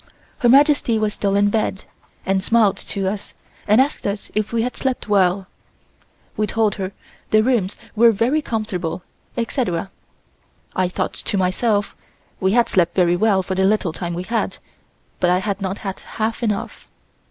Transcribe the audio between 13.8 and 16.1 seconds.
time we had, but I had not had